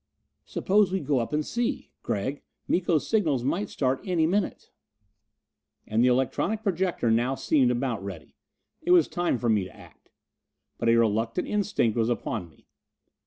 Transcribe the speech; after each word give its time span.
"Suppose 0.45 0.91
we 0.91 0.99
go 0.99 1.19
up 1.19 1.31
and 1.31 1.45
see? 1.45 1.91
Gregg, 2.01 2.41
Miko's 2.67 3.07
signals 3.07 3.43
might 3.43 3.69
start 3.69 4.01
any 4.03 4.25
minute." 4.25 4.71
And 5.85 6.03
the 6.03 6.07
electronic 6.07 6.63
projector 6.63 7.11
now 7.11 7.35
seemed 7.35 7.69
about 7.69 8.03
ready. 8.03 8.35
It 8.81 8.89
was 8.93 9.07
time 9.07 9.37
for 9.37 9.47
me 9.47 9.63
to 9.65 9.75
act. 9.75 10.09
But 10.79 10.89
a 10.89 10.95
reluctant 10.95 11.47
instinct 11.47 11.95
was 11.99 12.09
upon 12.09 12.49
me. 12.49 12.65